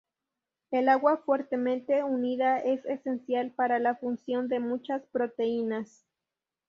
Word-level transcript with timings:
El 0.71 0.89
agua 0.89 1.17
fuertemente 1.17 2.03
unida 2.03 2.57
es 2.57 2.83
esencial 2.85 3.51
para 3.51 3.77
la 3.77 3.93
función 3.93 4.47
de 4.47 4.59
muchas 4.59 5.05
proteínas. 5.05 6.07